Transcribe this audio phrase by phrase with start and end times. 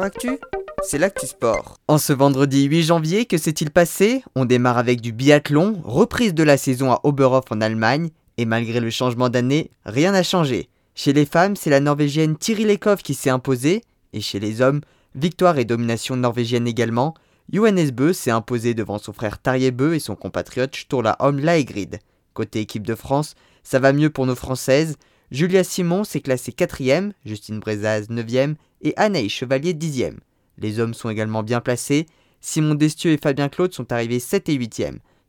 [0.00, 0.38] Actu,
[0.82, 1.76] c'est l'actu sport.
[1.86, 4.24] En ce vendredi 8 janvier, que s'est-il passé?
[4.34, 8.08] On démarre avec du biathlon, reprise de la saison à Oberhof en Allemagne,
[8.38, 10.70] et malgré le changement d'année, rien n'a changé.
[10.94, 13.82] Chez les femmes, c'est la Norvégienne Thierry Lekov qui s'est imposée,
[14.14, 14.80] et chez les hommes,
[15.14, 17.12] victoire et domination norvégienne également.
[17.52, 21.98] Johannes Bö s'est imposé devant son frère Tarjei Bö et son compatriote Sturla Holm Laegrid.
[22.32, 24.96] Côté équipe de France, ça va mieux pour nos Françaises.
[25.32, 26.82] Julia Simon s'est classée 4
[27.24, 30.10] Justine Brezaz 9 et Anaïs Chevalier 10
[30.58, 32.04] Les hommes sont également bien placés.
[32.42, 34.82] Simon Destieux et Fabien Claude sont arrivés 7 et 8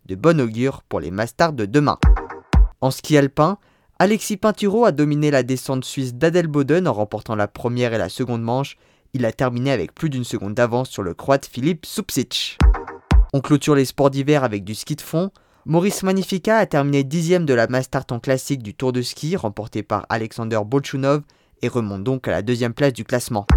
[0.05, 1.99] De bon augure pour les Mastards de demain.
[2.81, 3.59] En ski alpin,
[3.97, 8.43] Alexis Pinturo a dominé la descente suisse d'Adelboden en remportant la première et la seconde
[8.43, 8.75] manche.
[9.13, 12.57] Il a terminé avec plus d'une seconde d'avance sur le croate Philippe Supsic.
[13.31, 15.31] On clôture les sports d'hiver avec du ski de fond.
[15.65, 19.81] Maurice Magnifica a terminé dixième de la Mastart en classique du Tour de ski remporté
[19.81, 21.21] par Alexander Bolchunov
[21.61, 23.47] et remonte donc à la deuxième place du classement.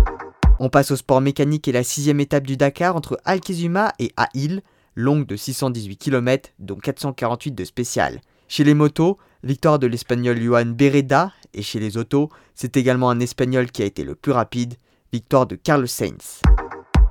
[0.60, 4.60] On passe au sport mécanique et la sixième étape du Dakar entre Alkezuma et Ail,
[4.94, 8.20] longue de 618 km dont 448 de spécial.
[8.46, 13.18] Chez les motos, victoire de l'espagnol Juan Bereda et chez les autos, c'est également un
[13.18, 14.74] espagnol qui a été le plus rapide,
[15.12, 16.40] victoire de Carlos Sainz.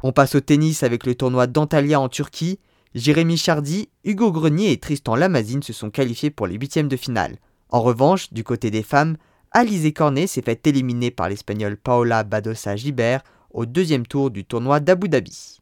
[0.03, 2.59] On passe au tennis avec le tournoi d'Antalya en Turquie
[2.95, 7.35] Jérémy Chardy, Hugo Grenier et Tristan Lamazine se sont qualifiés pour les huitièmes de finale.
[7.69, 9.17] En revanche, du côté des femmes,
[9.51, 13.21] Alizé Cornet s'est fait éliminer par l'espagnol Paola Badosa Gibert
[13.51, 15.59] au deuxième tour du tournoi d'Abu Dhabi.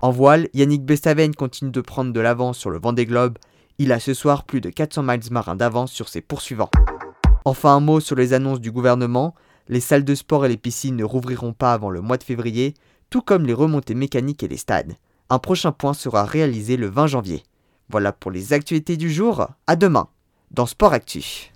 [0.00, 3.36] En voile, Yannick Bestaven continue de prendre de l'avance sur le Vendée Globe.
[3.76, 6.70] Il a ce soir plus de 400 miles marins d'avance sur ses poursuivants.
[7.44, 9.34] Enfin un mot sur les annonces du gouvernement.
[9.68, 12.72] Les salles de sport et les piscines ne rouvriront pas avant le mois de février,
[13.10, 14.96] tout comme les remontées mécaniques et les stades.
[15.34, 17.42] Un prochain point sera réalisé le 20 janvier.
[17.88, 20.06] Voilà pour les actualités du jour, à demain
[20.52, 21.50] dans Sport Actu.